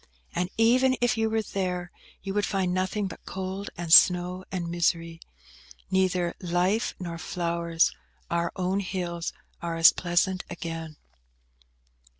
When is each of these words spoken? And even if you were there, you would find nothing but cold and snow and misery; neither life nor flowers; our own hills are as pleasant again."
And 0.33 0.49
even 0.57 0.97
if 0.99 1.15
you 1.15 1.29
were 1.29 1.43
there, 1.43 1.91
you 2.23 2.33
would 2.33 2.43
find 2.47 2.73
nothing 2.73 3.05
but 3.05 3.23
cold 3.23 3.69
and 3.77 3.93
snow 3.93 4.43
and 4.51 4.67
misery; 4.67 5.21
neither 5.91 6.33
life 6.39 6.95
nor 6.99 7.19
flowers; 7.19 7.93
our 8.27 8.51
own 8.55 8.79
hills 8.79 9.31
are 9.61 9.75
as 9.77 9.91
pleasant 9.93 10.43
again." 10.49 10.95